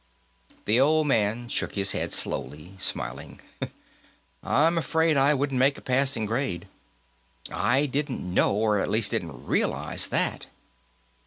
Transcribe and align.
The 0.65 0.79
old 0.79 1.05
man 1.05 1.47
shook 1.47 1.75
his 1.75 1.91
head 1.91 2.11
slowly, 2.11 2.73
smiling. 2.79 3.39
"I'm 4.41 4.79
afraid 4.79 5.15
I 5.15 5.35
wouldn't 5.35 5.59
make 5.59 5.77
a 5.77 5.81
passing 5.81 6.25
grade. 6.25 6.67
I 7.51 7.85
didn't 7.85 8.23
know, 8.23 8.51
or 8.55 8.79
at 8.79 8.89
least 8.89 9.11
didn't 9.11 9.45
realize, 9.45 10.07
that. 10.07 10.47